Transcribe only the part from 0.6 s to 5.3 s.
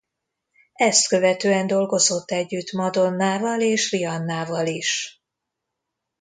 Ezt követően dolgozott együtt Madonnával és Rihannával is.